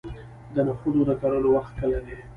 د 0.55 0.57
نخودو 0.67 1.01
د 1.09 1.11
کرلو 1.21 1.49
وخت 1.55 1.73
کله 1.79 1.99
دی؟ 2.05 2.15